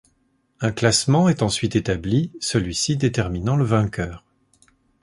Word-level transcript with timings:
Un 0.61 0.71
classement 0.71 1.29
est 1.29 1.43
ensuite 1.43 1.75
établi, 1.75 2.31
celui-ci 2.39 2.97
déterminant 2.97 3.55
le 3.55 3.65
vainqueur. 3.65 4.23